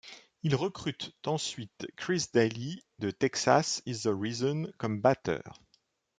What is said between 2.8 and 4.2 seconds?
de Texas Is the